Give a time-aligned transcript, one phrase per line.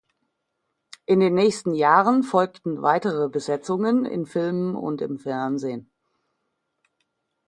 [1.05, 5.91] In den nächsten Jahren folgten weitere Besetzungen in Filmen und im Fernsehen.